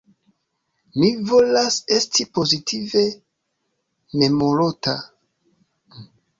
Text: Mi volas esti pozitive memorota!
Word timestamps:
Mi 1.01 1.09
volas 1.31 1.77
esti 1.97 2.25
pozitive 2.39 3.05
memorota! 4.25 4.99